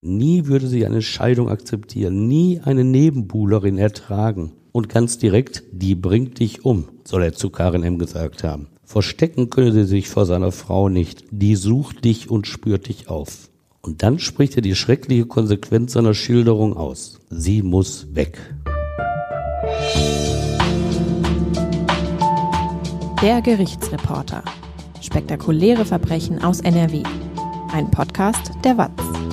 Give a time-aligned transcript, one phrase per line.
[0.00, 4.52] Nie würde sie eine Scheidung akzeptieren, nie eine Nebenbuhlerin ertragen.
[4.70, 7.98] Und ganz direkt, die bringt dich um, soll er zu Karin M.
[7.98, 8.68] gesagt haben.
[8.84, 11.24] Verstecken könne sie sich vor seiner Frau nicht.
[11.32, 13.50] Die sucht dich und spürt dich auf.
[13.82, 17.18] Und dann spricht er die schreckliche Konsequenz seiner Schilderung aus.
[17.28, 18.38] Sie muss weg.
[23.20, 24.44] Der Gerichtsreporter.
[25.00, 27.02] Spektakuläre Verbrechen aus NRW.
[27.72, 29.27] Ein Podcast der WAZ.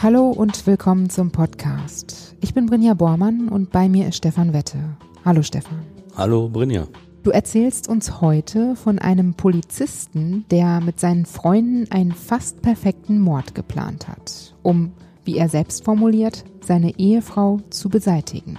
[0.00, 2.36] Hallo und willkommen zum Podcast.
[2.40, 4.78] Ich bin Brinja Bormann und bei mir ist Stefan Wette.
[5.24, 5.80] Hallo Stefan.
[6.16, 6.86] Hallo Brinja.
[7.24, 13.54] Du erzählst uns heute von einem Polizisten, der mit seinen Freunden einen fast perfekten Mord
[13.54, 14.92] geplant hat, um,
[15.24, 18.56] wie er selbst formuliert, seine Ehefrau zu beseitigen.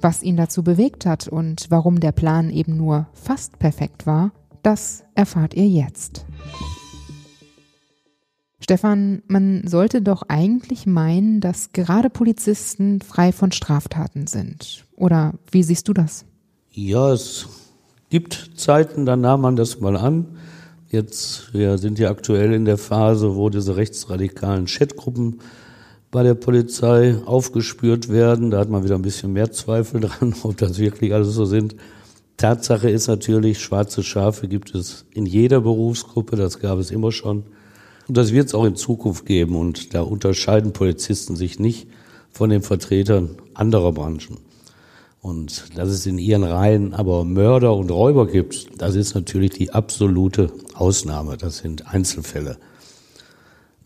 [0.00, 4.32] Was ihn dazu bewegt hat und warum der Plan eben nur fast perfekt war,
[4.66, 6.26] das erfahrt ihr jetzt.
[8.58, 14.84] Stefan, man sollte doch eigentlich meinen, dass gerade Polizisten frei von Straftaten sind.
[14.96, 16.24] Oder wie siehst du das?
[16.72, 17.46] Ja, es
[18.10, 20.26] gibt Zeiten, da nahm man das mal an.
[20.90, 25.38] Jetzt ja, sind wir aktuell in der Phase, wo diese rechtsradikalen Chatgruppen
[26.10, 28.50] bei der Polizei aufgespürt werden.
[28.50, 31.76] Da hat man wieder ein bisschen mehr Zweifel dran, ob das wirklich alles so sind.
[32.36, 37.44] Tatsache ist natürlich, schwarze Schafe gibt es in jeder Berufsgruppe, das gab es immer schon.
[38.08, 39.56] Und das wird es auch in Zukunft geben.
[39.56, 41.88] Und da unterscheiden Polizisten sich nicht
[42.30, 44.38] von den Vertretern anderer Branchen.
[45.22, 49.72] Und dass es in ihren Reihen aber Mörder und Räuber gibt, das ist natürlich die
[49.72, 51.36] absolute Ausnahme.
[51.36, 52.58] Das sind Einzelfälle.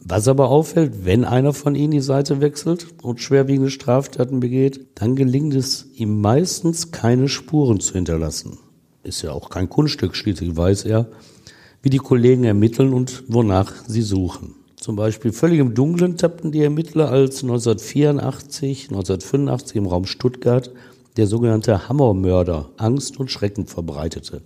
[0.02, 5.14] Was aber auffällt, wenn einer von ihnen die Seite wechselt und schwerwiegende Straftaten begeht, dann
[5.14, 8.58] gelingt es ihm meistens keine Spuren zu hinterlassen.
[9.02, 11.08] Ist ja auch kein Kunststück, schließlich weiß er,
[11.82, 14.54] wie die Kollegen ermitteln und wonach sie suchen.
[14.76, 20.72] Zum Beispiel völlig im Dunkeln tappten die Ermittler, als 1984, 1985 im Raum Stuttgart
[21.16, 24.42] der sogenannte Hammermörder Angst und Schrecken verbreitete.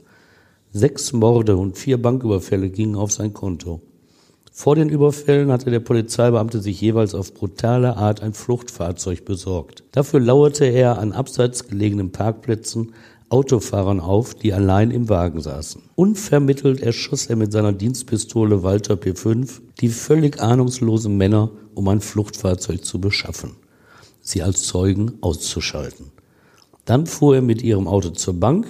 [0.72, 3.81] Sechs Morde und vier Banküberfälle gingen auf sein Konto.
[4.56, 9.82] Vor den Überfällen hatte der Polizeibeamte sich jeweils auf brutale Art ein Fluchtfahrzeug besorgt.
[9.91, 12.94] Dafür lauerte er an abseits gelegenen Parkplätzen
[13.31, 15.82] Autofahrern auf, die allein im Wagen saßen.
[15.97, 22.84] Unvermittelt erschoss er mit seiner Dienstpistole Walter P5 die völlig ahnungslosen Männer, um ein Fluchtfahrzeug
[22.84, 23.56] zu beschaffen,
[24.20, 26.12] sie als Zeugen auszuschalten.
[26.84, 28.69] Dann fuhr er mit ihrem Auto zur Bank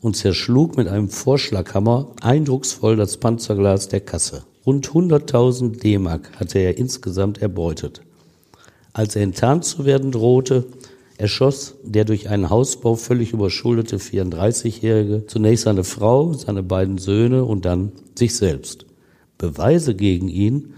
[0.00, 4.42] und zerschlug mit einem Vorschlaghammer eindrucksvoll das Panzerglas der Kasse.
[4.70, 8.02] Rund 100.000 D-Mark hatte er insgesamt erbeutet.
[8.92, 10.64] Als er enttarnt zu werden drohte,
[11.18, 17.64] erschoss der durch einen Hausbau völlig überschuldete 34-Jährige zunächst seine Frau, seine beiden Söhne und
[17.64, 18.86] dann sich selbst.
[19.38, 20.74] Beweise gegen ihn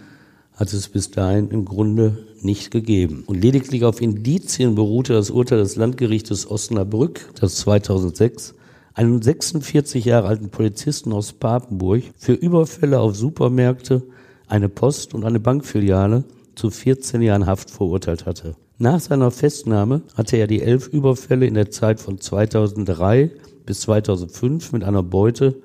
[0.55, 3.25] hat es bis dahin im Grunde nicht gegeben.
[3.27, 8.55] Und lediglich auf Indizien beruhte das Urteil des Landgerichtes Osnabrück, das 2006
[8.95, 14.03] einen 46 Jahre alten Polizisten aus Papenburg für Überfälle auf Supermärkte,
[14.49, 18.57] eine Post und eine Bankfiliale zu 14 Jahren Haft verurteilt hatte.
[18.79, 23.31] Nach seiner Festnahme hatte er die elf Überfälle in der Zeit von 2003
[23.65, 25.57] bis 2005 mit einer Beute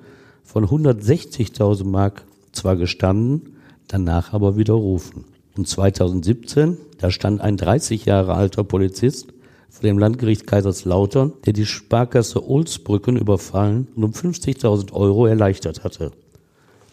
[0.44, 3.56] von 160.000 Mark zwar gestanden,
[3.88, 5.24] danach aber widerrufen.
[5.56, 9.28] Und 2017, da stand ein 30 Jahre alter Polizist
[9.68, 16.12] vor dem Landgericht Kaiserslautern, der die Sparkasse Olsbrücken überfallen und um 50.000 Euro erleichtert hatte.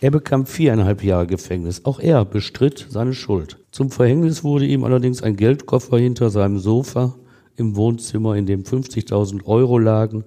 [0.01, 1.85] Er bekam viereinhalb Jahre Gefängnis.
[1.85, 3.57] Auch er bestritt seine Schuld.
[3.71, 7.15] Zum Verhängnis wurde ihm allerdings ein Geldkoffer hinter seinem Sofa
[7.55, 10.25] im Wohnzimmer, in dem 50.000 Euro lagen,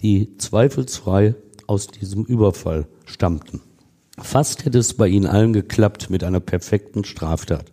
[0.00, 1.34] die zweifelsfrei
[1.66, 3.60] aus diesem Überfall stammten.
[4.18, 7.66] Fast hätte es bei ihnen allen geklappt mit einer perfekten Straftat.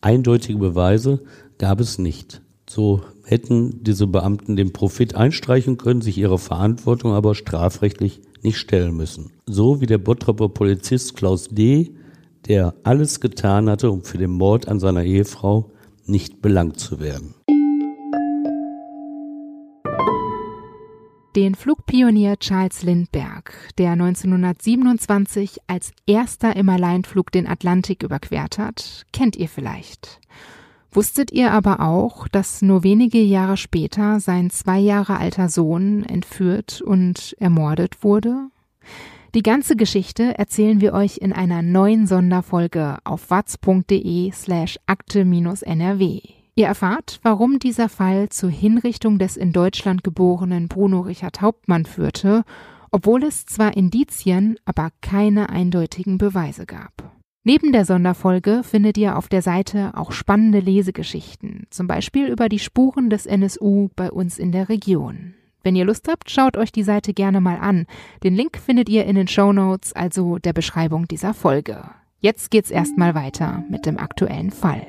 [0.00, 1.20] Eindeutige Beweise
[1.58, 2.40] gab es nicht.
[2.68, 8.96] So hätten diese Beamten den Profit einstreichen können, sich ihrer Verantwortung aber strafrechtlich nicht stellen
[8.96, 9.30] müssen.
[9.46, 11.94] So wie der Bottroper Polizist Klaus D.,
[12.46, 15.70] der alles getan hatte, um für den Mord an seiner Ehefrau
[16.06, 17.34] nicht belangt zu werden.
[21.36, 29.36] Den Flugpionier Charles Lindbergh, der 1927 als erster im Alleinflug den Atlantik überquert hat, kennt
[29.36, 30.20] ihr vielleicht.
[30.90, 36.80] Wusstet ihr aber auch, dass nur wenige Jahre später sein zwei Jahre alter Sohn entführt
[36.80, 38.48] und ermordet wurde?
[39.34, 46.22] Die ganze Geschichte erzählen wir euch in einer neuen Sonderfolge auf watz.de slash akte-nrw.
[46.54, 52.44] Ihr erfahrt, warum dieser Fall zur Hinrichtung des in Deutschland geborenen Bruno Richard Hauptmann führte
[52.90, 57.07] obwohl es zwar Indizien, aber keine eindeutigen Beweise gab.
[57.48, 62.58] Neben der Sonderfolge findet ihr auf der Seite auch spannende Lesegeschichten, zum Beispiel über die
[62.58, 65.32] Spuren des NSU bei uns in der Region.
[65.62, 67.86] Wenn ihr Lust habt, schaut euch die Seite gerne mal an.
[68.22, 71.84] Den Link findet ihr in den Show Notes, also der Beschreibung dieser Folge.
[72.20, 74.86] Jetzt geht's erstmal weiter mit dem aktuellen Fall.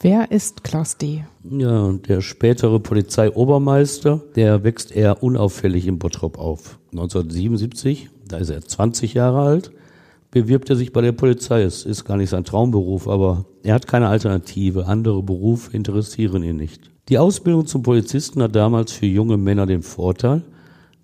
[0.00, 1.24] Wer ist Klaus D.?
[1.42, 6.78] Ja, der spätere Polizeiobermeister, der wächst eher unauffällig in Bottrop auf.
[6.92, 9.70] 1977, da ist er 20 Jahre alt,
[10.34, 11.62] bewirbt er sich bei der Polizei.
[11.62, 14.86] Es ist gar nicht sein Traumberuf, aber er hat keine Alternative.
[14.86, 16.90] Andere Berufe interessieren ihn nicht.
[17.08, 20.42] Die Ausbildung zum Polizisten hat damals für junge Männer den Vorteil,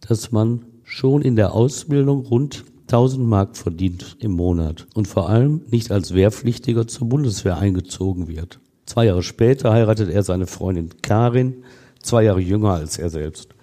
[0.00, 5.60] dass man schon in der Ausbildung rund 1000 Mark verdient im Monat und vor allem
[5.70, 8.58] nicht als Wehrpflichtiger zur Bundeswehr eingezogen wird.
[8.84, 11.62] Zwei Jahre später heiratet er seine Freundin Karin,
[12.02, 13.54] zwei Jahre jünger als er selbst.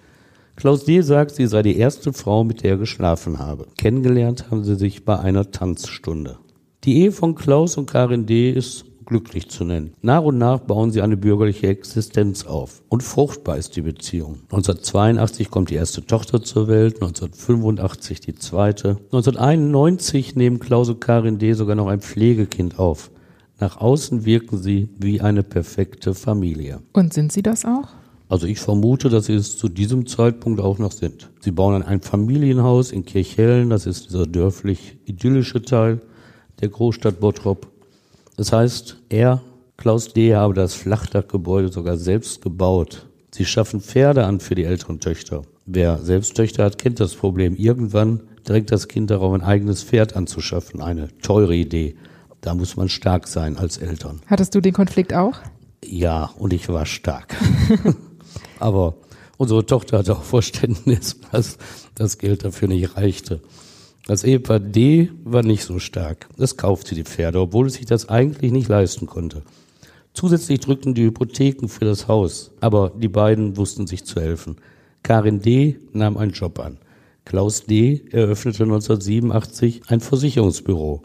[0.58, 1.02] Klaus D.
[1.02, 3.68] sagt, sie sei die erste Frau, mit der er geschlafen habe.
[3.78, 6.38] Kennengelernt haben sie sich bei einer Tanzstunde.
[6.82, 8.50] Die Ehe von Klaus und Karin D.
[8.50, 9.92] ist glücklich zu nennen.
[10.02, 12.82] Nach und nach bauen sie eine bürgerliche Existenz auf.
[12.88, 14.40] Und fruchtbar ist die Beziehung.
[14.50, 18.98] 1982 kommt die erste Tochter zur Welt, 1985 die zweite.
[19.12, 21.52] 1991 nehmen Klaus und Karin D.
[21.52, 23.12] sogar noch ein Pflegekind auf.
[23.60, 26.80] Nach außen wirken sie wie eine perfekte Familie.
[26.94, 27.90] Und sind sie das auch?
[28.28, 31.30] Also ich vermute, dass sie es zu diesem Zeitpunkt auch noch sind.
[31.40, 36.00] Sie bauen ein Familienhaus in Kirchhellen, das ist dieser dörflich idyllische Teil
[36.60, 37.68] der Großstadt Bottrop.
[38.36, 39.40] Das heißt, er,
[39.76, 43.06] Klaus D., habe das Flachdachgebäude sogar selbst gebaut.
[43.30, 45.42] Sie schaffen Pferde an für die älteren Töchter.
[45.64, 47.54] Wer selbst Töchter hat, kennt das Problem.
[47.56, 50.80] Irgendwann drängt das Kind darauf, ein eigenes Pferd anzuschaffen.
[50.80, 51.96] Eine teure Idee.
[52.40, 54.20] Da muss man stark sein als Eltern.
[54.26, 55.38] Hattest du den Konflikt auch?
[55.84, 57.36] Ja, und ich war stark.
[58.58, 58.94] Aber
[59.36, 61.58] unsere Tochter hatte auch Verständnis, dass
[61.94, 63.40] das Geld dafür nicht reichte.
[64.06, 66.28] Das Ehepaar D war nicht so stark.
[66.38, 69.42] Es kaufte die Pferde, obwohl es sich das eigentlich nicht leisten konnte.
[70.14, 74.56] Zusätzlich drückten die Hypotheken für das Haus, aber die beiden wussten sich zu helfen.
[75.02, 75.76] Karin D.
[75.92, 76.78] nahm einen Job an.
[77.24, 78.02] Klaus D.
[78.10, 81.02] eröffnete 1987 ein Versicherungsbüro.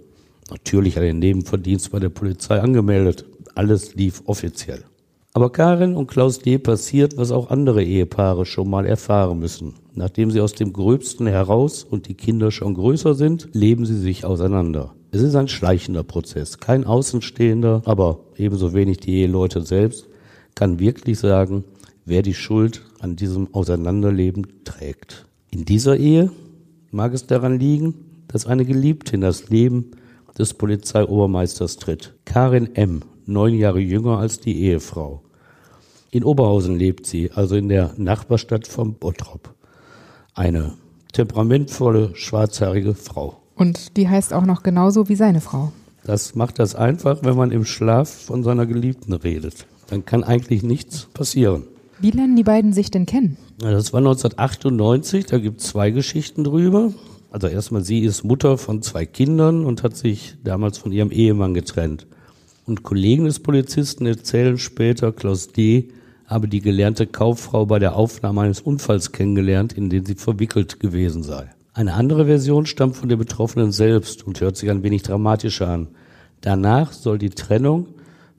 [0.50, 3.26] Natürlich hat er den Nebenverdienst bei der Polizei angemeldet.
[3.56, 4.86] Alles lief offiziell.
[5.36, 6.60] Aber Karin und Klaus D.
[6.60, 9.74] passiert, was auch andere Ehepaare schon mal erfahren müssen.
[9.96, 14.26] Nachdem sie aus dem Gröbsten heraus und die Kinder schon größer sind, leben sie sich
[14.26, 14.94] auseinander.
[15.10, 16.60] Es ist ein schleichender Prozess.
[16.60, 20.08] Kein Außenstehender, aber ebenso wenig die Eheleute selbst,
[20.54, 21.64] kann wirklich sagen,
[22.06, 25.26] wer die Schuld an diesem Auseinanderleben trägt.
[25.50, 26.32] In dieser Ehe
[26.92, 27.96] mag es daran liegen,
[28.28, 29.92] dass eine Geliebte in das Leben
[30.38, 32.14] des Polizeiobermeisters tritt.
[32.26, 35.22] Karin M., neun Jahre jünger als die Ehefrau.
[36.12, 39.54] In Oberhausen lebt sie, also in der Nachbarstadt von Bottrop.
[40.36, 40.74] Eine
[41.12, 43.38] temperamentvolle, schwarzhaarige Frau.
[43.56, 45.72] Und die heißt auch noch genauso wie seine Frau.
[46.04, 49.66] Das macht das einfach, wenn man im Schlaf von seiner Geliebten redet.
[49.88, 51.64] Dann kann eigentlich nichts passieren.
[52.00, 53.38] Wie lernen die beiden sich denn kennen?
[53.60, 56.92] Das war 1998, da gibt es zwei Geschichten drüber.
[57.31, 61.54] Also erstmal, sie ist Mutter von zwei Kindern und hat sich damals von ihrem Ehemann
[61.54, 62.06] getrennt.
[62.65, 65.89] Und Kollegen des Polizisten erzählen später, Klaus D.,
[66.25, 71.21] habe die gelernte Kauffrau bei der Aufnahme eines Unfalls kennengelernt, in den sie verwickelt gewesen
[71.21, 71.50] sei.
[71.74, 75.89] Eine andere Version stammt von der Betroffenen selbst und hört sich ein wenig dramatischer an.
[76.41, 77.88] Danach soll die Trennung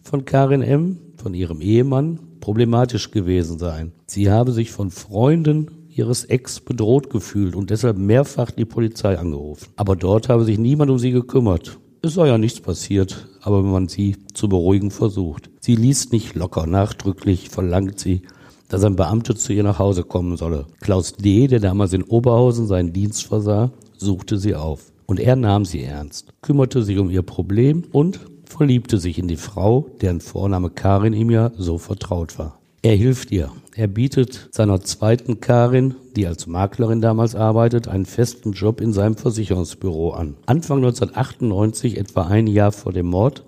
[0.03, 3.93] von Karin M., von ihrem Ehemann, problematisch gewesen sein.
[4.07, 9.69] Sie habe sich von Freunden ihres Ex bedroht gefühlt und deshalb mehrfach die Polizei angerufen.
[9.77, 11.79] Aber dort habe sich niemand um sie gekümmert.
[12.03, 15.51] Es sei ja nichts passiert, aber wenn man sie zu beruhigen versucht.
[15.61, 18.23] Sie liest nicht locker, nachdrücklich verlangt sie,
[18.69, 20.67] dass ein Beamter zu ihr nach Hause kommen solle.
[20.81, 24.93] Klaus D., der damals in Oberhausen seinen Dienst versah, suchte sie auf.
[25.07, 29.37] Und er nahm sie ernst, kümmerte sich um ihr Problem und verliebte sich in die
[29.37, 32.59] Frau, deren Vorname Karin ihm ja so vertraut war.
[32.81, 33.51] Er hilft ihr.
[33.77, 39.17] Er bietet seiner zweiten Karin, die als Maklerin damals arbeitet, einen festen Job in seinem
[39.17, 40.37] Versicherungsbüro an.
[40.47, 43.45] Anfang 1998, etwa ein Jahr vor dem Mord,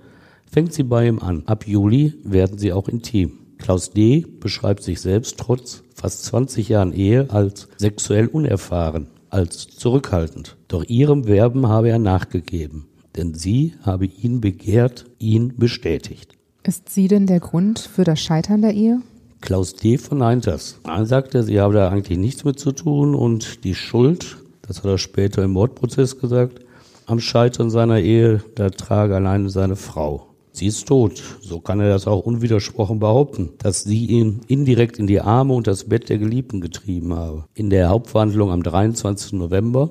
[0.50, 1.44] fängt sie bei ihm an.
[1.46, 3.34] Ab Juli werden sie auch intim.
[3.58, 4.26] Klaus D.
[4.40, 10.56] beschreibt sich selbst trotz fast 20 Jahren Ehe als sexuell unerfahren, als zurückhaltend.
[10.66, 16.32] Doch ihrem Werben habe er nachgegeben, denn sie habe ihn begehrt, ihn bestätigt.
[16.64, 19.02] Ist sie denn der Grund für das Scheitern der Ehe?
[19.40, 19.98] Klaus D.
[20.10, 24.78] Dann sagt er, sie habe da eigentlich nichts mit zu tun und die Schuld, das
[24.78, 26.60] hat er später im Mordprozess gesagt,
[27.06, 30.26] am Scheitern seiner Ehe, da trage alleine seine Frau.
[30.50, 31.22] Sie ist tot.
[31.42, 35.66] So kann er das auch unwidersprochen behaupten, dass sie ihn indirekt in die Arme und
[35.66, 37.44] das Bett der Geliebten getrieben habe.
[37.54, 39.34] In der Hauptverhandlung am 23.
[39.34, 39.90] November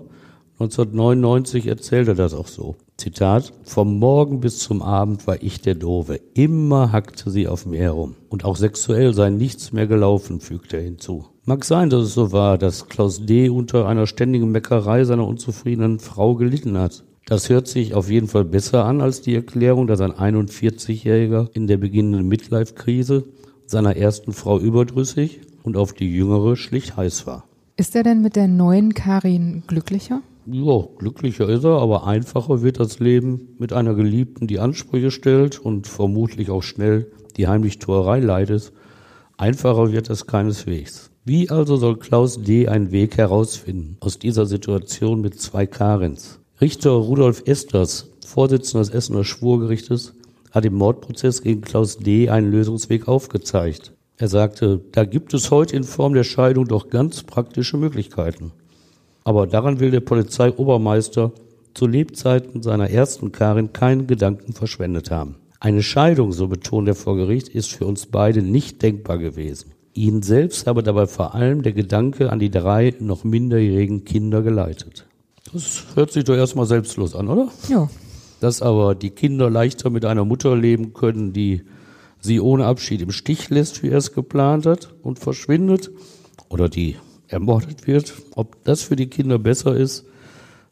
[0.59, 2.75] 1999 erzählt er das auch so.
[2.97, 6.21] Zitat, vom Morgen bis zum Abend war ich der Dove.
[6.33, 8.15] Immer hackte sie auf mir herum.
[8.29, 11.25] Und auch sexuell sei nichts mehr gelaufen, fügt er hinzu.
[11.43, 13.49] Mag sein, dass es so war, dass Klaus D.
[13.49, 17.03] unter einer ständigen Meckerei seiner unzufriedenen Frau gelitten hat.
[17.25, 21.67] Das hört sich auf jeden Fall besser an als die Erklärung, dass ein 41-Jähriger in
[21.67, 23.25] der beginnenden Midlife-Krise
[23.65, 27.43] seiner ersten Frau überdrüssig und auf die jüngere schlicht heiß war.
[27.77, 30.21] Ist er denn mit der neuen Karin glücklicher?
[30.47, 35.59] Ja, glücklicher ist er, aber einfacher wird das Leben mit einer Geliebten, die Ansprüche stellt
[35.59, 38.71] und vermutlich auch schnell die heimlich Tuerei leidet.
[39.37, 41.09] Einfacher wird es keineswegs.
[41.23, 42.67] Wie also soll Klaus D.
[42.67, 46.39] einen Weg herausfinden aus dieser Situation mit zwei Karins?
[46.61, 50.13] Richter Rudolf Esters, Vorsitzender des Essener Schwurgerichtes,
[50.51, 52.29] hat im Mordprozess gegen Klaus D.
[52.29, 53.93] einen Lösungsweg aufgezeigt.
[54.17, 58.51] Er sagte, da gibt es heute in Form der Scheidung doch ganz praktische Möglichkeiten.
[59.25, 61.31] Aber daran will der Polizeiobermeister
[61.73, 65.35] zu Lebzeiten seiner ersten Karin keinen Gedanken verschwendet haben.
[65.59, 69.71] Eine Scheidung, so betont er vor Gericht, ist für uns beide nicht denkbar gewesen.
[69.95, 75.07] Ihn selbst habe dabei vor allem der Gedanke an die drei noch minderjährigen Kinder geleitet.
[75.51, 77.49] Das hört sich doch erstmal selbstlos an, oder?
[77.67, 77.89] Ja.
[78.41, 81.63] Dass aber die Kinder leichter mit einer Mutter leben können, die
[82.19, 85.91] sie ohne Abschied im Stich lässt, wie er es geplant hat, und verschwindet,
[86.49, 88.13] oder die ermordet wird.
[88.35, 90.05] Ob das für die Kinder besser ist,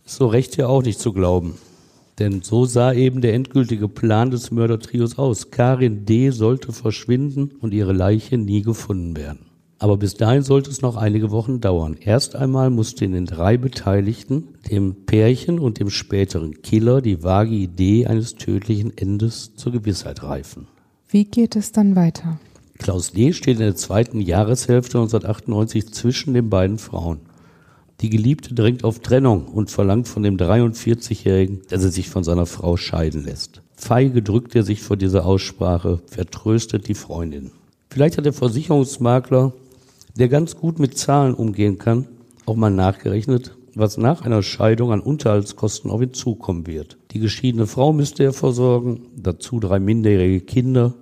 [0.06, 1.56] ist so recht ja auch nicht zu glauben.
[2.20, 5.50] Denn so sah eben der endgültige Plan des Mördertrios aus.
[5.50, 6.30] Karin D.
[6.30, 9.48] sollte verschwinden und ihre Leiche nie gefunden werden.
[9.80, 11.98] Aber bis dahin sollte es noch einige Wochen dauern.
[12.00, 17.56] Erst einmal musste in den drei Beteiligten, dem Pärchen und dem späteren Killer, die vage
[17.56, 20.68] Idee eines tödlichen Endes zur Gewissheit reifen.
[21.10, 22.40] Wie geht es dann weiter?
[22.84, 23.32] Klaus D.
[23.32, 27.20] steht in der zweiten Jahreshälfte 1998 zwischen den beiden Frauen.
[28.02, 32.46] Die Geliebte drängt auf Trennung und verlangt von dem 43-Jährigen, dass er sich von seiner
[32.46, 33.62] Frau scheiden lässt.
[33.78, 37.52] Feige drückt er sich vor dieser Aussprache, vertröstet die Freundin.
[37.90, 39.54] Vielleicht hat der Versicherungsmakler
[40.18, 42.06] der ganz gut mit Zahlen umgehen kann,
[42.46, 46.98] auch mal nachgerechnet, was nach einer Scheidung an Unterhaltskosten auf ihn zukommen wird.
[47.12, 50.96] Die geschiedene Frau müsste er versorgen, dazu drei minderjährige Kinder,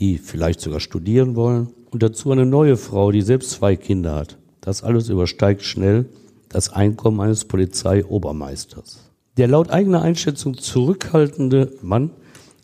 [0.00, 4.38] die vielleicht sogar studieren wollen, und dazu eine neue Frau, die selbst zwei Kinder hat.
[4.60, 6.06] Das alles übersteigt schnell
[6.48, 9.10] das Einkommen eines Polizeiobermeisters.
[9.36, 12.10] Der laut eigener Einschätzung zurückhaltende Mann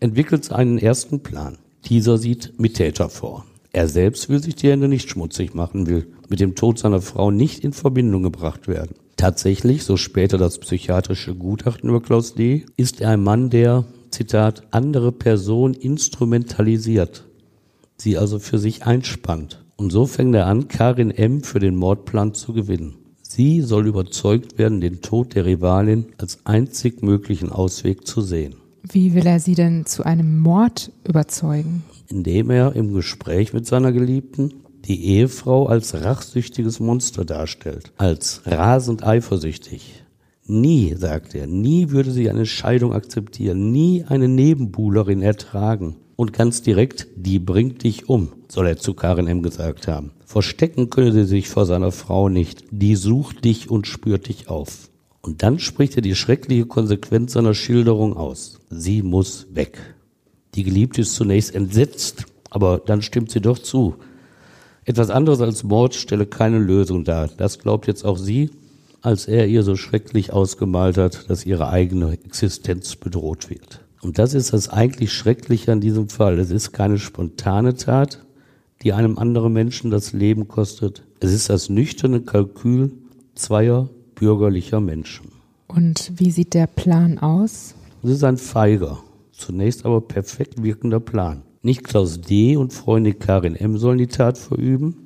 [0.00, 1.59] entwickelt einen ersten Plan.
[1.87, 3.47] Dieser sieht Mittäter vor.
[3.73, 7.31] Er selbst will sich die Hände nicht schmutzig machen, will mit dem Tod seiner Frau
[7.31, 8.97] nicht in Verbindung gebracht werden.
[9.16, 13.85] Tatsächlich, so später das psychiatrische Gutachten über Klaus D., ist er ein Mann, der,
[14.16, 17.25] Zitat, andere Person instrumentalisiert,
[17.96, 19.64] sie also für sich einspannt.
[19.76, 21.42] Und so fängt er an, Karin M.
[21.42, 22.96] für den Mordplan zu gewinnen.
[23.23, 28.54] Sie soll überzeugt werden, den Tod der Rivalin als einzig möglichen Ausweg zu sehen.
[28.82, 31.82] Wie will er sie denn zu einem Mord überzeugen?
[32.08, 34.54] indem er im Gespräch mit seiner Geliebten
[34.85, 39.96] die Ehefrau als rachsüchtiges Monster darstellt, als rasend eifersüchtig.
[40.49, 45.97] Nie, sagt er, nie würde sie eine Scheidung akzeptieren, nie eine Nebenbuhlerin ertragen.
[46.15, 49.43] Und ganz direkt, die bringt dich um, soll er zu Karin M.
[49.43, 50.12] gesagt haben.
[50.25, 54.88] Verstecken könne sie sich vor seiner Frau nicht, die sucht dich und spürt dich auf.
[55.21, 58.61] Und dann spricht er die schreckliche Konsequenz seiner Schilderung aus.
[58.71, 59.97] Sie muss weg.
[60.55, 63.97] Die Geliebte ist zunächst entsetzt, aber dann stimmt sie doch zu.
[64.85, 67.29] Etwas anderes als Mord stelle keine Lösung dar.
[67.37, 68.50] Das glaubt jetzt auch sie,
[69.03, 73.85] als er ihr so schrecklich ausgemalt hat, dass ihre eigene Existenz bedroht wird.
[74.03, 76.38] Und das ist das eigentlich Schreckliche an diesem Fall.
[76.38, 78.25] Es ist keine spontane Tat,
[78.83, 81.03] die einem anderen Menschen das Leben kostet.
[81.21, 82.93] Es ist das nüchterne Kalkül
[83.35, 85.33] zweier bürgerlicher Menschen.
[85.67, 87.75] Und wie sieht der Plan aus?
[88.03, 89.03] Es ist ein feiger,
[89.37, 91.43] Zunächst aber perfekt wirkender Plan.
[91.61, 92.57] Nicht Klaus D.
[92.57, 93.76] und Freundin Karin M.
[93.76, 94.97] sollen die Tat verüben,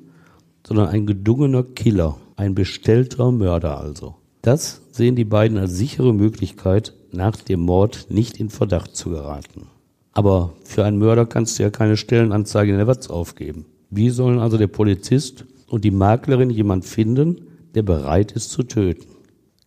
[0.65, 4.15] sondern ein gedungener Killer, ein bestellter Mörder also.
[4.41, 9.67] Das sehen die beiden als sichere Möglichkeit, nach dem Mord nicht in Verdacht zu geraten.
[10.13, 13.65] Aber für einen Mörder kannst du ja keine Stellenanzeige in der Watz aufgeben.
[13.91, 17.41] Wie sollen also der Polizist und die Maklerin jemand finden,
[17.75, 19.07] der bereit ist zu töten?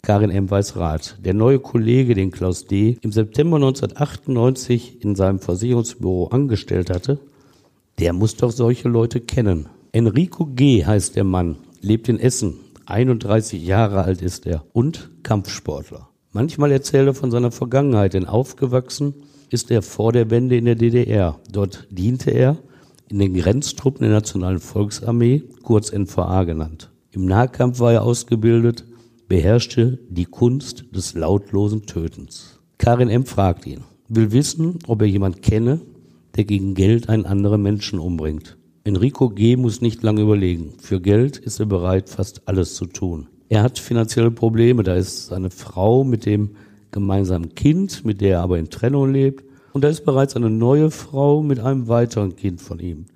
[0.03, 0.51] Karin M.
[0.51, 1.19] Weiß-Rath.
[1.25, 2.99] Der neue Kollege, den Klaus D.
[3.03, 7.21] im September 1998 in seinem Versicherungsbüro angestellt hatte,
[8.01, 9.67] der muss doch solche Leute kennen.
[9.93, 10.85] Enrico G.
[10.85, 12.55] heißt der Mann, lebt in Essen,
[12.87, 16.09] 31 Jahre alt ist er und Kampfsportler.
[16.33, 19.15] Manchmal erzählt er von seiner Vergangenheit, denn aufgewachsen
[19.51, 21.39] ist er vor der Wende in der DDR.
[21.51, 22.59] Dort diente er
[23.09, 26.91] in den Grenztruppen der Nationalen Volksarmee, kurz NVA genannt.
[27.13, 28.85] Im Nahkampf war er ausgebildet,
[29.29, 32.61] beherrschte die Kunst des lautlosen Tötens.
[32.79, 33.25] Karin M.
[33.25, 35.81] fragt ihn, will wissen, ob er jemand kenne,
[36.37, 38.57] der gegen Geld einen anderen Menschen umbringt.
[38.87, 39.57] Enrico G.
[39.57, 40.75] muss nicht lange überlegen.
[40.79, 43.29] Für Geld ist er bereit, fast alles zu tun.
[43.49, 44.83] Er hat finanzielle Probleme.
[44.83, 46.51] Da ist seine Frau mit dem
[46.91, 49.43] gemeinsamen Kind, mit der er aber in Trennung lebt.
[49.73, 53.07] Und da ist bereits eine neue Frau mit einem weiteren Kind von ihm.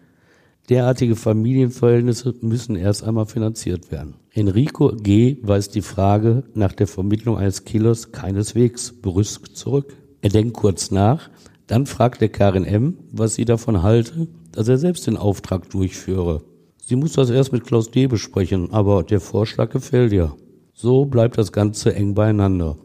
[0.71, 4.15] Derartige Familienverhältnisse müssen erst einmal finanziert werden.
[4.33, 5.37] Enrico G.
[5.43, 9.95] weist die Frage nach der Vermittlung eines Killers keineswegs brüsk zurück.
[10.23, 11.29] Er denkt kurz nach,
[11.67, 16.43] dann fragt er Karin M., was sie davon halte, dass er selbst den Auftrag durchführe.
[16.85, 18.09] Sie muss das erst mit Klaus D.
[18.09, 20.35] besprechen, aber der Vorschlag gefällt ihr.
[20.75, 22.77] So bleibt das Ganze eng beieinander.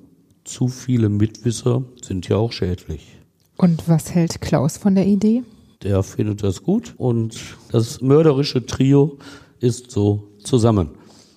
[0.43, 3.17] Zu viele Mitwisser sind ja auch schädlich.
[3.57, 5.41] Und was hält Klaus von der Idee?
[5.81, 7.35] der findet das gut und
[7.71, 9.17] das mörderische Trio
[9.59, 10.91] ist so zusammen.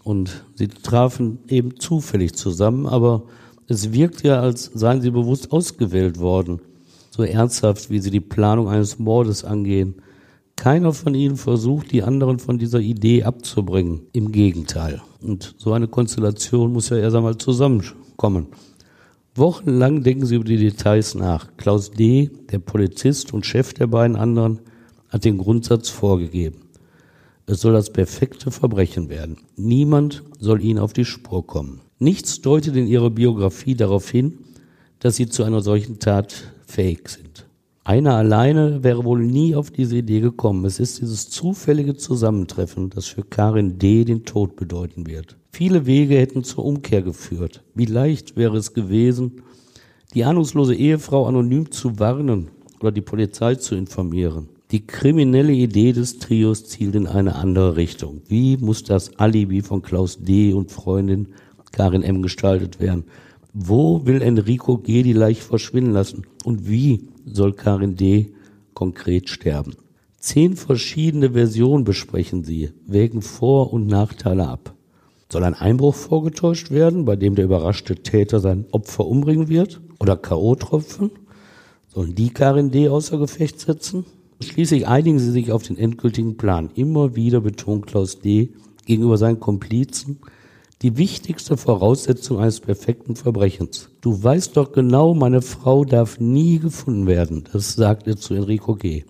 [0.05, 3.23] Und sie trafen eben zufällig zusammen, aber
[3.69, 6.61] es wirkt ja, als seien sie bewusst ausgewählt worden.
[7.11, 9.97] So ernsthaft, wie sie die Planung eines Mordes angehen.
[10.57, 14.03] Keiner von ihnen versucht, die anderen von dieser Idee abzubringen.
[14.13, 15.03] Im Gegenteil.
[15.21, 18.49] Und so eine Konstellation muss ja erst einmal zusammenkommen.
[19.35, 21.57] Wochenlang denken sie über die Details nach.
[21.59, 24.61] Klaus D., der Polizist und Chef der beiden anderen,
[25.11, 26.63] hat den Grundsatz vorgegeben.
[27.47, 29.37] Es soll das perfekte Verbrechen werden.
[29.57, 31.81] Niemand soll ihnen auf die Spur kommen.
[31.99, 34.39] Nichts deutet in ihrer Biografie darauf hin,
[34.99, 37.46] dass sie zu einer solchen Tat fähig sind.
[37.87, 40.65] Einer alleine wäre wohl nie auf diese Idee gekommen.
[40.65, 44.05] Es ist dieses zufällige Zusammentreffen, das für Karin D.
[44.05, 45.37] den Tod bedeuten wird.
[45.53, 47.63] Viele Wege hätten zur Umkehr geführt.
[47.77, 49.41] Wie leicht wäre es gewesen,
[50.15, 52.49] die ahnungslose Ehefrau anonym zu warnen
[52.81, 54.49] oder die Polizei zu informieren.
[54.73, 58.21] Die kriminelle Idee des Trios zielt in eine andere Richtung.
[58.27, 60.55] Wie muss das Alibi von Klaus D.
[60.55, 61.29] und Freundin
[61.71, 62.21] Karin M.
[62.21, 63.05] gestaltet werden?
[63.55, 65.05] Wo will Enrico G.
[65.05, 66.27] die Leiche verschwinden lassen?
[66.45, 68.33] Und wie soll Karin D.
[68.73, 69.75] konkret sterben?
[70.19, 74.75] Zehn verschiedene Versionen besprechen sie, wägen Vor- und Nachteile ab.
[75.31, 79.81] Soll ein Einbruch vorgetäuscht werden, bei dem der überraschte Täter sein Opfer umbringen wird?
[79.99, 81.11] Oder K.O.-Tropfen?
[81.89, 82.89] Sollen die Karin D.
[82.89, 84.05] außer Gefecht setzen?
[84.41, 86.71] Schließlich einigen sie sich auf den endgültigen Plan.
[86.75, 88.51] Immer wieder betont Klaus D.
[88.85, 90.19] gegenüber seinen Komplizen
[90.83, 93.89] die wichtigste Voraussetzung eines perfekten Verbrechens.
[94.01, 97.45] Du weißt doch genau, meine Frau darf nie gefunden werden.
[97.53, 99.05] Das sagt er zu Enrico G.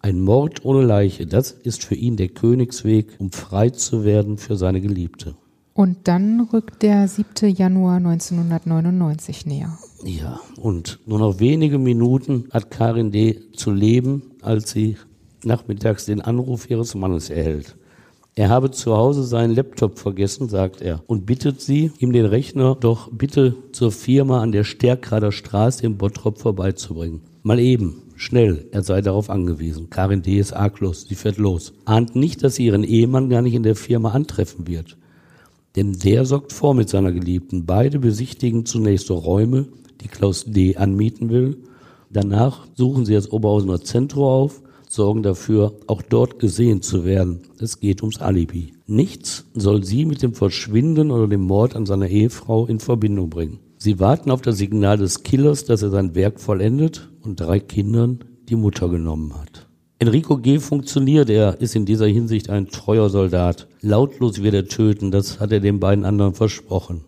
[0.00, 4.56] Ein Mord ohne Leiche, das ist für ihn der Königsweg, um frei zu werden für
[4.56, 5.34] seine Geliebte.
[5.72, 7.54] Und dann rückt der 7.
[7.54, 9.78] Januar 1999 näher.
[10.04, 13.40] Ja, und nur noch wenige Minuten hat Karin D.
[13.54, 14.96] zu leben, als sie
[15.42, 17.76] nachmittags den Anruf ihres Mannes erhält.
[18.36, 22.74] Er habe zu Hause seinen Laptop vergessen, sagt er, und bittet sie, ihm den Rechner
[22.74, 27.20] doch bitte zur Firma an der Stärkrader Straße in Bottrop vorbeizubringen.
[27.44, 29.88] Mal eben, schnell, er sei darauf angewiesen.
[29.88, 30.38] Karin D.
[30.38, 31.74] ist arglos, sie fährt los.
[31.84, 34.96] Ahnt nicht, dass sie ihren Ehemann gar nicht in der Firma antreffen wird.
[35.76, 37.66] Denn der sorgt vor mit seiner Geliebten.
[37.66, 39.68] Beide besichtigen zunächst Räume,
[40.00, 40.76] die Klaus D.
[40.76, 41.58] anmieten will.
[42.10, 44.62] Danach suchen sie das Oberhausener Zentrum auf,
[44.94, 47.42] sorgen dafür, auch dort gesehen zu werden.
[47.58, 48.72] Es geht ums Alibi.
[48.86, 53.58] Nichts soll sie mit dem Verschwinden oder dem Mord an seiner Ehefrau in Verbindung bringen.
[53.76, 58.20] Sie warten auf das Signal des Killers, dass er sein Werk vollendet und drei Kindern
[58.48, 59.66] die Mutter genommen hat.
[59.98, 60.58] Enrico G.
[60.58, 63.68] funktioniert, er ist in dieser Hinsicht ein treuer Soldat.
[63.80, 67.04] Lautlos wird er töten, das hat er den beiden anderen versprochen.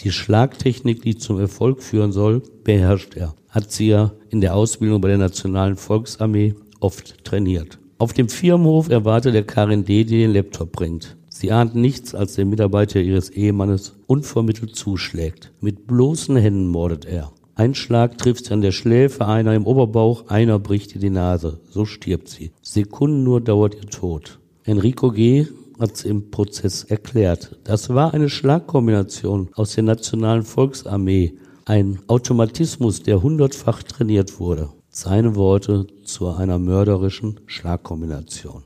[0.00, 3.34] Die Schlagtechnik, die zum Erfolg führen soll, beherrscht er.
[3.48, 7.78] Hat sie ja in der Ausbildung bei der Nationalen Volksarmee oft trainiert.
[7.98, 11.16] Auf dem Firmenhof erwartet er Karin D., die den Laptop bringt.
[11.28, 15.52] Sie ahnt nichts, als der Mitarbeiter ihres Ehemannes unvermittelt zuschlägt.
[15.60, 17.32] Mit bloßen Händen mordet er.
[17.54, 21.60] Ein Schlag trifft sie an der Schläfe, einer im Oberbauch, einer bricht ihr die Nase.
[21.68, 22.52] So stirbt sie.
[22.62, 24.40] Sekunden nur dauert ihr Tod.
[24.64, 25.46] Enrico G.
[25.78, 27.58] hat es im Prozess erklärt.
[27.64, 31.34] Das war eine Schlagkombination aus der Nationalen Volksarmee.
[31.64, 34.70] Ein Automatismus, der hundertfach trainiert wurde.
[34.94, 38.62] Seine Worte zu einer mörderischen Schlagkombination.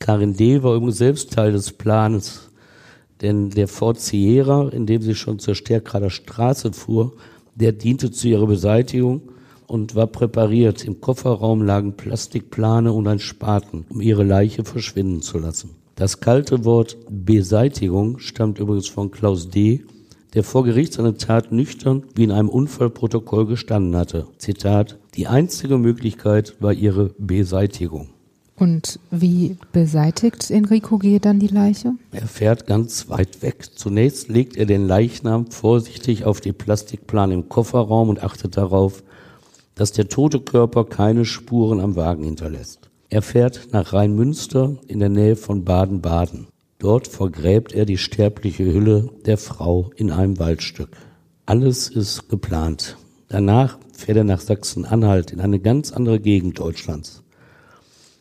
[0.00, 0.64] Karin D.
[0.64, 2.50] war übrigens selbst Teil des Planes,
[3.20, 7.12] denn der Ford Sierra, in dem sie schon zur Stärkrader Straße fuhr,
[7.54, 9.22] der diente zu ihrer Beseitigung
[9.68, 10.84] und war präpariert.
[10.84, 15.76] Im Kofferraum lagen Plastikplane und ein Spaten, um ihre Leiche verschwinden zu lassen.
[15.94, 19.84] Das kalte Wort Beseitigung stammt übrigens von Klaus D.,
[20.34, 24.26] der vor Gericht seine Tat nüchtern wie in einem Unfallprotokoll gestanden hatte.
[24.38, 28.08] Zitat, die einzige Möglichkeit war ihre Beseitigung.
[28.56, 31.20] Und wie beseitigt Enrico G.
[31.20, 31.92] dann die Leiche?
[32.10, 33.68] Er fährt ganz weit weg.
[33.76, 39.04] Zunächst legt er den Leichnam vorsichtig auf die Plastikplane im Kofferraum und achtet darauf,
[39.76, 42.90] dass der tote Körper keine Spuren am Wagen hinterlässt.
[43.10, 46.48] Er fährt nach Rheinmünster in der Nähe von Baden-Baden.
[46.78, 50.90] Dort vergräbt er die sterbliche Hülle der Frau in einem Waldstück.
[51.44, 52.96] Alles ist geplant.
[53.28, 57.24] Danach fährt er nach Sachsen-Anhalt in eine ganz andere Gegend Deutschlands.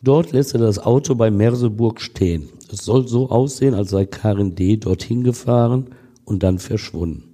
[0.02, 2.50] Dort lässt er das Auto bei Merseburg stehen.
[2.72, 4.78] Es soll so aussehen, als sei Karin D.
[4.78, 5.90] dorthin gefahren
[6.26, 7.26] und dann verschwunden.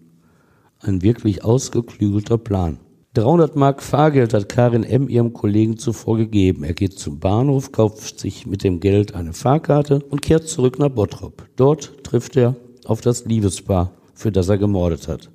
[0.79, 2.79] Ein wirklich ausgeklügelter Plan.
[3.15, 5.07] 300 Mark Fahrgeld hat Karin M.
[5.07, 6.63] ihrem Kollegen zuvor gegeben.
[6.63, 10.89] Er geht zum Bahnhof, kauft sich mit dem Geld eine Fahrkarte und kehrt zurück nach
[10.89, 11.45] Bottrop.
[11.55, 15.29] Dort trifft er auf das Liebespaar, für das er gemordet hat.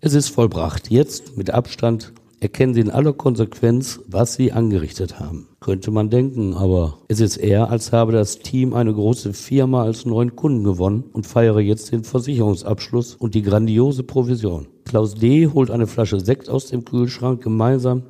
[0.00, 0.90] Es ist vollbracht.
[0.90, 5.48] Jetzt mit Abstand erkennen sie in aller Konsequenz, was sie angerichtet haben.
[5.60, 10.06] Könnte man denken, aber es ist eher, als habe das Team eine große Firma als
[10.06, 14.68] neuen Kunden gewonnen und feiere jetzt den Versicherungsabschluss und die grandiose Provision.
[14.84, 15.46] Klaus D.
[15.46, 17.42] holt eine Flasche Sekt aus dem Kühlschrank.
[17.42, 18.02] Gemeinsam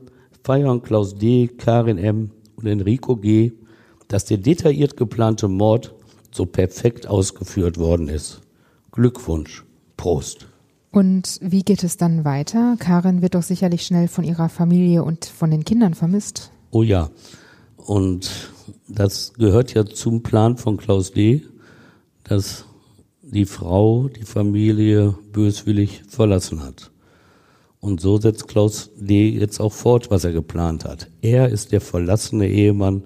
[0.42, 2.30] feiern Klaus D., Karin M.
[2.56, 3.52] und Enrico G.,
[4.08, 5.94] dass der detailliert geplante Mord
[6.30, 8.40] so perfekt ausgeführt worden ist.
[8.92, 9.64] Glückwunsch.
[9.96, 10.46] Prost.
[10.90, 12.76] Und wie geht es dann weiter?
[12.78, 16.52] Karin wird doch sicherlich schnell von ihrer Familie und von den Kindern vermisst.
[16.70, 17.10] Oh ja.
[17.76, 18.50] Und
[18.88, 21.42] das gehört ja zum Plan von Klaus D.,
[22.22, 22.64] dass
[23.26, 26.90] die Frau die Familie böswillig verlassen hat.
[27.80, 29.28] Und so setzt Klaus D.
[29.28, 31.08] jetzt auch fort, was er geplant hat.
[31.20, 33.04] Er ist der verlassene Ehemann,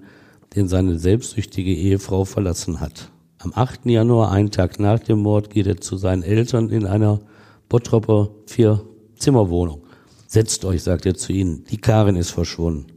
[0.55, 3.11] den seine selbstsüchtige Ehefrau verlassen hat.
[3.39, 3.85] Am 8.
[3.85, 7.19] Januar, einen Tag nach dem Mord, geht er zu seinen Eltern in einer
[7.69, 9.81] Bottropper Vier-Zimmerwohnung.
[10.27, 12.87] Setzt euch, sagt er zu ihnen, die Karin ist verschwunden.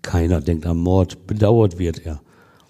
[0.00, 2.20] Keiner denkt am Mord, bedauert wird er.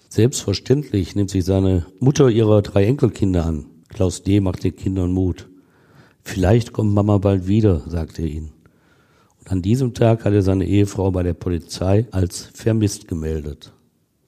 [0.09, 3.65] Selbstverständlich nimmt sich seine Mutter ihrer drei Enkelkinder an.
[3.93, 4.39] Klaus D.
[4.39, 5.47] macht den Kindern Mut.
[6.23, 8.51] Vielleicht kommt Mama bald wieder, sagt er ihnen.
[9.39, 13.73] Und an diesem Tag hat er seine Ehefrau bei der Polizei als vermisst gemeldet.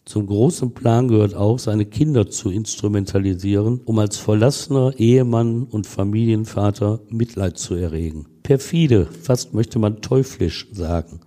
[0.05, 6.99] Zum großen Plan gehört auch, seine Kinder zu instrumentalisieren, um als verlassener Ehemann und Familienvater
[7.09, 8.27] Mitleid zu erregen.
[8.43, 11.21] Perfide, fast möchte man teuflisch sagen.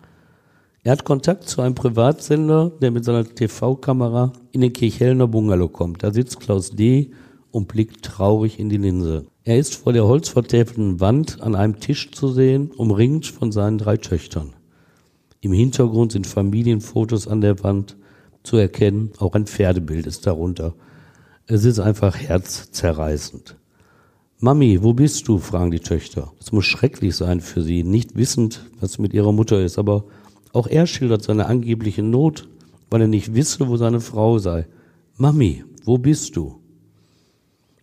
[0.85, 6.05] Er hat Kontakt zu einem Privatsender, der mit seiner TV-Kamera in den Kirchhellner Bungalow kommt.
[6.05, 7.11] Da sitzt Klaus D.
[7.51, 9.27] und blickt traurig in die Linse.
[9.45, 13.97] Er ist vor der holzvertäfelten Wand an einem Tisch zu sehen, umringt von seinen drei
[13.97, 14.55] Töchtern.
[15.41, 17.97] Im Hintergrund sind Familienfotos an der Wand
[18.43, 19.13] zu erkennen.
[19.19, 20.75] Auch ein Pferdebild ist darunter.
[21.47, 23.57] Es ist einfach herzzerreißend.
[24.41, 25.39] Mami, wo bist du?
[25.39, 26.33] fragen die Töchter.
[26.41, 30.05] Es muss schrecklich sein für sie, nicht wissend, was mit ihrer Mutter ist, aber
[30.53, 32.49] auch er schildert seine angebliche Not,
[32.91, 34.67] weil er nicht wisse, wo seine Frau sei.
[35.17, 36.58] Mami, wo bist du?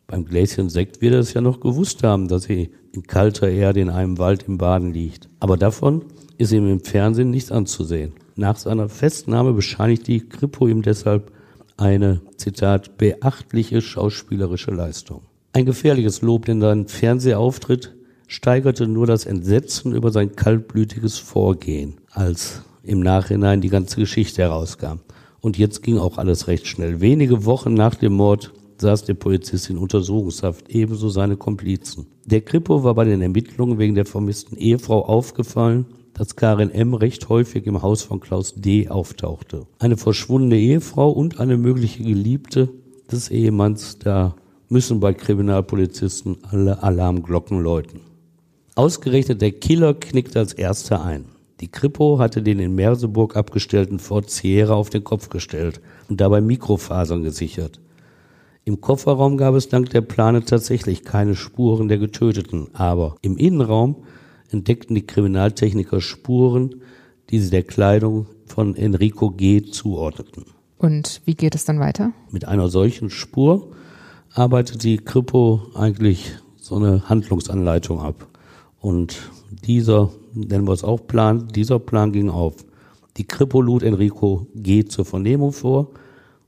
[0.07, 3.81] Beim Gläschen Sekt wird er es ja noch gewusst haben, dass sie in kalter Erde
[3.81, 5.29] in einem Wald im Baden liegt.
[5.39, 6.05] Aber davon
[6.37, 8.13] ist ihm im Fernsehen nichts anzusehen.
[8.35, 11.31] Nach seiner Festnahme bescheinigt die Kripo ihm deshalb
[11.77, 15.21] eine, Zitat, beachtliche schauspielerische Leistung.
[15.53, 17.95] Ein gefährliches Lob, denn sein Fernsehauftritt
[18.27, 24.99] steigerte nur das Entsetzen über sein kaltblütiges Vorgehen, als im Nachhinein die ganze Geschichte herauskam.
[25.41, 27.01] Und jetzt ging auch alles recht schnell.
[27.01, 32.07] Wenige Wochen nach dem Mord saß der Polizist in Untersuchungshaft, ebenso seine Komplizen.
[32.25, 35.85] Der Kripo war bei den Ermittlungen wegen der vermissten Ehefrau aufgefallen
[36.15, 36.93] dass Karin M.
[36.93, 38.89] recht häufig im Haus von Klaus D.
[38.89, 39.67] auftauchte.
[39.79, 42.69] Eine verschwundene Ehefrau und eine mögliche Geliebte
[43.11, 44.35] des Ehemanns, da
[44.69, 47.99] müssen bei Kriminalpolizisten alle Alarmglocken läuten.
[48.75, 51.25] Ausgerechnet der Killer knickt als erster ein.
[51.59, 56.41] Die Kripo hatte den in Merseburg abgestellten Ford Sierra auf den Kopf gestellt und dabei
[56.41, 57.79] Mikrofasern gesichert.
[58.67, 63.97] Im Kofferraum gab es dank der Plane tatsächlich keine Spuren der Getöteten, aber im Innenraum
[64.49, 66.81] entdeckten die Kriminaltechniker Spuren,
[67.29, 69.61] die sie der Kleidung von Enrico G.
[69.61, 70.45] zuordneten.
[70.79, 72.11] Und wie geht es dann weiter?
[72.31, 73.69] Mit einer solchen Spur
[74.33, 78.27] arbeitet die Kripo eigentlich so eine Handlungsanleitung ab.
[78.79, 79.29] Und
[79.63, 82.55] dieser, nennen wir es auch Plan, dieser Plan ging auf.
[83.17, 84.85] Die Kripo lud Enrico G.
[84.85, 85.91] zur Vernehmung vor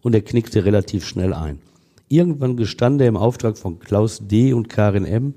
[0.01, 1.59] und er knickte relativ schnell ein.
[2.09, 4.53] Irgendwann gestand er im Auftrag von Klaus D.
[4.53, 5.33] und Karin M.,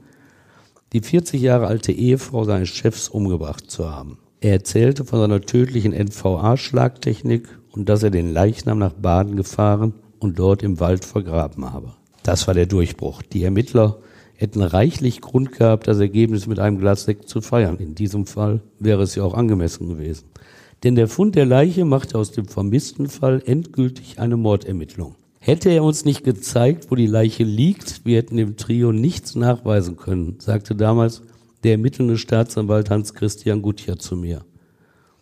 [0.93, 4.19] die 40 Jahre alte Ehefrau seines Chefs umgebracht zu haben.
[4.41, 10.39] Er erzählte von seiner tödlichen NVA-Schlagtechnik und dass er den Leichnam nach Baden gefahren und
[10.39, 11.93] dort im Wald vergraben habe.
[12.23, 13.23] Das war der Durchbruch.
[13.23, 13.99] Die Ermittler
[14.35, 17.77] hätten reichlich Grund gehabt, das Ergebnis mit einem Glas Sekt zu feiern.
[17.79, 20.25] In diesem Fall wäre es ja auch angemessen gewesen.
[20.83, 25.17] Denn der Fund der Leiche machte aus dem vermissten Fall endgültig eine Mordermittlung.
[25.43, 29.97] Hätte er uns nicht gezeigt, wo die Leiche liegt, wir hätten dem Trio nichts nachweisen
[29.97, 31.23] können, sagte damals
[31.65, 34.43] der ermittelnde Staatsanwalt Hans-Christian Gutjahr zu mir.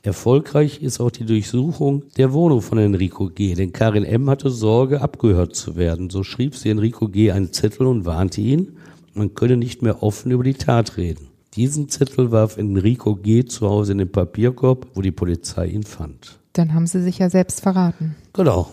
[0.02, 4.28] Erfolgreich ist auch die Durchsuchung der Wohnung von Enrico G., denn Karin M.
[4.28, 6.10] hatte Sorge, abgehört zu werden.
[6.10, 7.30] So schrieb sie Enrico G.
[7.30, 8.76] einen Zettel und warnte ihn,
[9.14, 11.28] man könne nicht mehr offen über die Tat reden.
[11.54, 13.44] Diesen Zettel warf Enrico G.
[13.44, 16.40] zu Hause in den Papierkorb, wo die Polizei ihn fand.
[16.54, 18.16] Dann haben sie sich ja selbst verraten.
[18.32, 18.72] Genau.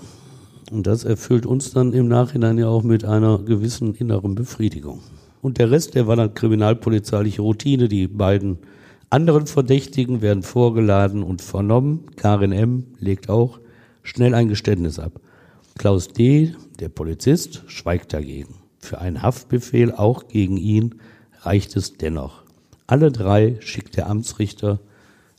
[0.71, 5.01] Und das erfüllt uns dann im Nachhinein ja auch mit einer gewissen inneren Befriedigung.
[5.41, 7.88] Und der Rest, der war dann kriminalpolizeiliche Routine.
[7.88, 8.58] Die beiden
[9.10, 12.06] anderen Verdächtigen werden vorgeladen und vernommen.
[12.15, 12.86] Karin M.
[12.99, 13.60] legt auch
[14.01, 15.19] schnell ein Geständnis ab.
[15.78, 18.56] Klaus D., der Polizist, schweigt dagegen.
[18.80, 20.95] Für einen Haftbefehl auch gegen ihn
[21.41, 22.43] reicht es dennoch.
[22.88, 24.80] Alle drei schickt der Amtsrichter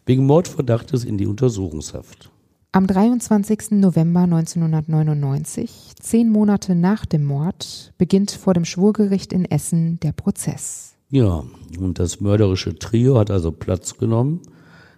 [0.05, 2.31] wegen Mordverdachtes in die Untersuchungshaft.
[2.77, 3.71] Am 23.
[3.71, 10.93] November 1999, zehn Monate nach dem Mord, beginnt vor dem Schwurgericht in Essen der Prozess.
[11.09, 11.45] Ja,
[11.81, 14.43] und das mörderische Trio hat also Platz genommen.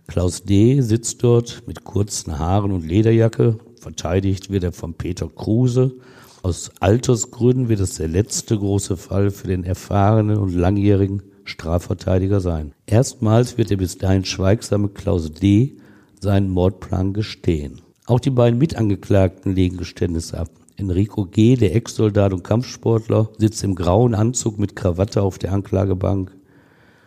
[0.08, 0.80] Klaus D.
[0.80, 3.58] sitzt dort mit kurzen Haaren und Lederjacke.
[3.80, 5.94] Verteidigt wird er von Peter Kruse.
[6.42, 12.72] Aus Altersgründen wird es der letzte große Fall für den erfahrenen und langjährigen Strafverteidiger sein.
[12.86, 15.76] Erstmals wird der bis dahin schweigsame Klaus D
[16.22, 17.80] seinen Mordplan gestehen.
[18.06, 20.50] Auch die beiden Mitangeklagten legen Geständnisse ab.
[20.76, 26.34] Enrico G., der Ex-Soldat und Kampfsportler, sitzt im grauen Anzug mit Krawatte auf der Anklagebank.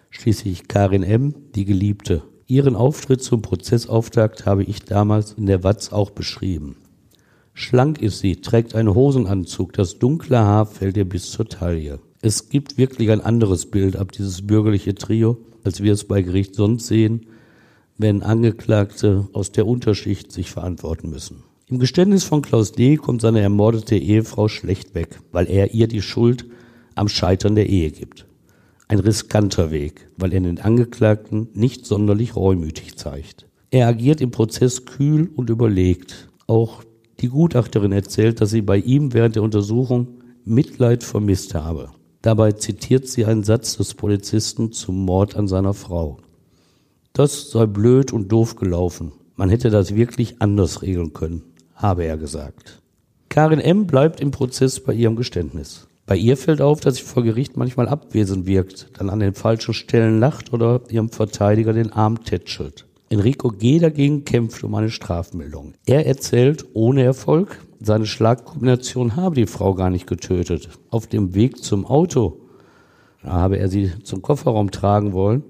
[0.09, 2.23] Schließlich Karin M., die Geliebte.
[2.47, 6.75] Ihren Auftritt zum Prozessauftakt habe ich damals in der Watz auch beschrieben.
[7.53, 11.99] Schlank ist sie, trägt einen Hosenanzug, das dunkle Haar fällt ihr bis zur Taille.
[12.21, 16.55] Es gibt wirklich ein anderes Bild ab dieses bürgerliche Trio, als wir es bei Gericht
[16.55, 17.25] sonst sehen,
[18.01, 21.43] wenn Angeklagte aus der Unterschicht sich verantworten müssen.
[21.67, 22.97] Im Geständnis von Klaus D.
[22.97, 26.45] kommt seine ermordete Ehefrau schlecht weg, weil er ihr die Schuld
[26.95, 28.27] am Scheitern der Ehe gibt.
[28.89, 33.47] Ein riskanter Weg, weil er den Angeklagten nicht sonderlich reumütig zeigt.
[33.69, 36.27] Er agiert im Prozess kühl und überlegt.
[36.45, 36.83] Auch
[37.21, 41.91] die Gutachterin erzählt, dass sie bei ihm während der Untersuchung Mitleid vermisst habe.
[42.21, 46.17] Dabei zitiert sie einen Satz des Polizisten zum Mord an seiner Frau.
[47.13, 49.11] Das sei blöd und doof gelaufen.
[49.35, 51.43] Man hätte das wirklich anders regeln können,
[51.75, 52.81] habe er gesagt.
[53.27, 53.85] Karin M.
[53.85, 55.87] bleibt im Prozess bei ihrem Geständnis.
[56.05, 59.73] Bei ihr fällt auf, dass sie vor Gericht manchmal abwesend wirkt, dann an den falschen
[59.73, 62.85] Stellen lacht oder ihrem Verteidiger den Arm tätschelt.
[63.09, 63.79] Enrico G.
[63.79, 65.73] dagegen kämpft um eine Strafmeldung.
[65.85, 70.69] Er erzählt ohne Erfolg, seine Schlagkombination habe die Frau gar nicht getötet.
[70.89, 72.39] Auf dem Weg zum Auto,
[73.23, 75.43] habe er sie zum Kofferraum tragen wollen,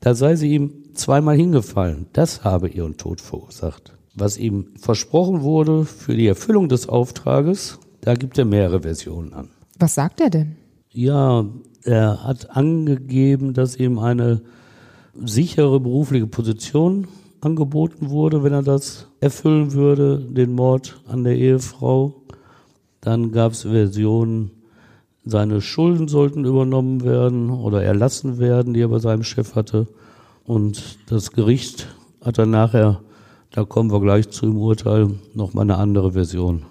[0.00, 2.06] da sei sie ihm zweimal hingefallen.
[2.12, 3.94] Das habe ihren Tod verursacht.
[4.14, 9.50] Was ihm versprochen wurde für die Erfüllung des Auftrages, da gibt er mehrere Versionen an.
[9.78, 10.56] Was sagt er denn?
[10.90, 11.44] Ja,
[11.84, 14.42] er hat angegeben, dass ihm eine
[15.14, 17.08] sichere berufliche Position
[17.40, 22.22] angeboten wurde, wenn er das erfüllen würde, den Mord an der Ehefrau.
[23.00, 24.50] Dann gab es Versionen,
[25.24, 29.86] seine Schulden sollten übernommen werden oder erlassen werden, die er bei seinem Chef hatte.
[30.50, 31.86] Und das Gericht
[32.24, 33.02] hat dann nachher,
[33.52, 36.64] da kommen wir gleich zu im Urteil, nochmal eine andere Version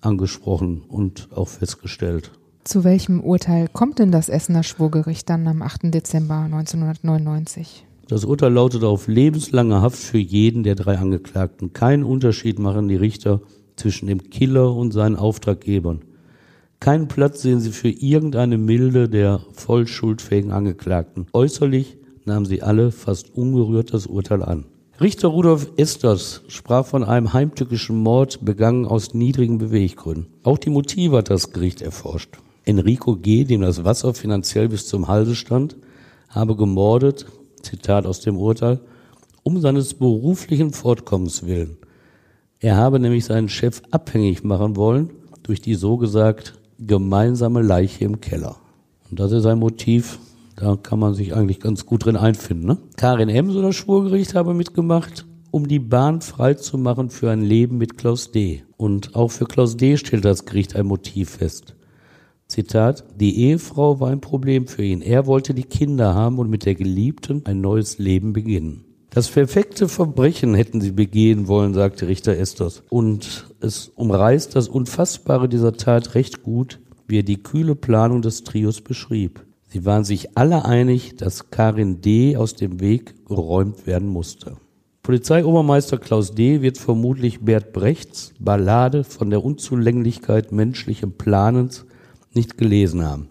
[0.00, 2.30] angesprochen und auch festgestellt.
[2.64, 5.92] Zu welchem Urteil kommt denn das Essener Schwurgericht dann am 8.
[5.92, 7.84] Dezember 1999?
[8.08, 11.74] Das Urteil lautet auf lebenslange Haft für jeden der drei Angeklagten.
[11.74, 13.42] Keinen Unterschied machen die Richter
[13.76, 16.00] zwischen dem Killer und seinen Auftraggebern.
[16.80, 21.26] Keinen Platz sehen sie für irgendeine Milde der voll schuldfähigen Angeklagten.
[21.34, 24.66] Äußerlich nahmen sie alle fast ungerührt das Urteil an.
[25.00, 30.26] Richter Rudolf Esters sprach von einem heimtückischen Mord begangen aus niedrigen Beweggründen.
[30.42, 32.38] Auch die Motive hat das Gericht erforscht.
[32.64, 35.76] Enrico G., dem das Wasser finanziell bis zum Halse stand,
[36.28, 37.26] habe gemordet,
[37.62, 38.80] Zitat aus dem Urteil,
[39.42, 41.76] um seines beruflichen Fortkommens willen.
[42.58, 45.10] Er habe nämlich seinen Chef abhängig machen wollen
[45.42, 48.56] durch die so gesagt gemeinsame Leiche im Keller.
[49.10, 50.18] Und das ist ein Motiv,
[50.56, 52.66] da kann man sich eigentlich ganz gut drin einfinden.
[52.66, 52.78] Ne?
[52.96, 57.76] Karin Ems oder Schwurgericht habe mitgemacht, um die Bahn frei zu machen für ein Leben
[57.76, 58.64] mit Klaus D.
[58.76, 59.96] Und auch für Klaus D.
[59.98, 61.76] stellt das Gericht ein Motiv fest.
[62.48, 65.02] Zitat, die Ehefrau war ein Problem für ihn.
[65.02, 68.84] Er wollte die Kinder haben und mit der Geliebten ein neues Leben beginnen.
[69.10, 72.82] Das perfekte Verbrechen hätten sie begehen wollen, sagte Richter Estos.
[72.88, 78.44] Und es umreißt das Unfassbare dieser Tat recht gut, wie er die kühle Planung des
[78.44, 79.45] Trios beschrieb.
[79.68, 82.36] Sie waren sich alle einig, dass Karin D.
[82.36, 84.56] aus dem Weg geräumt werden musste.
[85.02, 86.62] Polizeiobermeister Klaus D.
[86.62, 91.86] wird vermutlich Bert Brechts Ballade von der Unzulänglichkeit menschlichen Planens
[92.32, 93.28] nicht gelesen haben.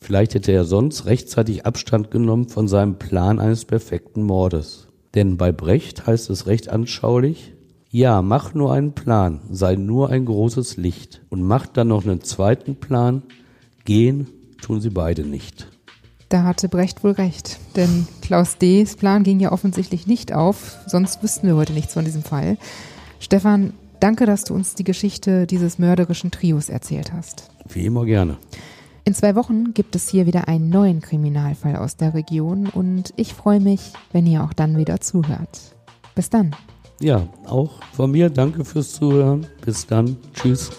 [0.00, 4.86] Vielleicht hätte er sonst rechtzeitig Abstand genommen von seinem Plan eines perfekten Mordes.
[5.14, 7.54] Denn bei Brecht heißt es recht anschaulich,
[7.90, 12.20] ja, mach nur einen Plan, sei nur ein großes Licht und mach dann noch einen
[12.20, 13.22] zweiten Plan,
[13.84, 14.28] gehen
[14.60, 15.68] tun sie beide nicht.
[16.28, 21.22] Da hatte Brecht wohl recht, denn Klaus D.'s Plan ging ja offensichtlich nicht auf, sonst
[21.22, 22.58] wüssten wir heute nichts von diesem Fall.
[23.18, 27.50] Stefan, danke, dass du uns die Geschichte dieses mörderischen Trios erzählt hast.
[27.68, 28.36] Wie immer gerne.
[29.04, 33.32] In zwei Wochen gibt es hier wieder einen neuen Kriminalfall aus der Region und ich
[33.32, 35.74] freue mich, wenn ihr auch dann wieder zuhört.
[36.14, 36.54] Bis dann.
[37.00, 39.46] Ja, auch von mir danke fürs Zuhören.
[39.64, 40.18] Bis dann.
[40.34, 40.70] Tschüss.